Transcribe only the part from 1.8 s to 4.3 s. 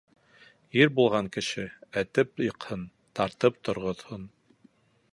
этеп йыҡһын, тартып торғоҙһон.